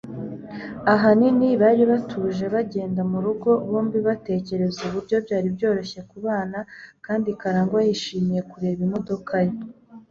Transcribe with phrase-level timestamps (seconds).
[0.93, 6.59] Ahanini bari batuje bagenda murugo, bombi batekereza uburyo byari byoroshye kubana,
[7.05, 9.53] kandi Karangwa yishimiye kureba imodoka ye.